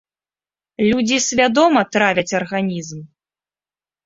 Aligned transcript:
Людзі 0.91 1.17
свядома 1.27 1.83
травяць 1.97 2.33
арганізм! 2.41 3.05